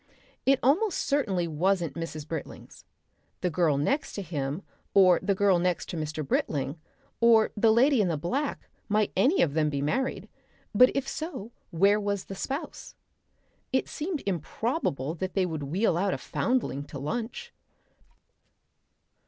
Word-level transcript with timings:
It 0.47 0.57
almost 0.63 0.97
certainly 0.97 1.47
wasn't 1.47 1.93
Mrs. 1.93 2.27
Britling's. 2.27 2.85
The 3.41 3.51
girl 3.51 3.77
next 3.77 4.13
to 4.13 4.23
him 4.23 4.63
or 4.95 5.19
the 5.21 5.35
girl 5.35 5.59
next 5.59 5.89
to 5.89 5.95
Mr. 5.95 6.27
Britling 6.27 6.79
or 7.19 7.51
the 7.55 7.71
lady 7.71 8.01
in 8.01 8.07
black 8.17 8.67
might 8.89 9.11
any 9.15 9.43
of 9.43 9.53
them 9.53 9.69
be 9.69 9.79
married, 9.79 10.27
but 10.73 10.89
if 10.95 11.07
so 11.07 11.51
where 11.69 11.99
was 11.99 12.25
the 12.25 12.33
spouse? 12.35 12.95
It 13.71 13.87
seemed 13.87 14.23
improbable 14.25 15.13
that 15.13 15.35
they 15.35 15.45
would 15.45 15.61
wheel 15.61 15.95
out 15.95 16.15
a 16.15 16.17
foundling 16.17 16.83
to 16.85 16.97
lunch.... 16.97 17.53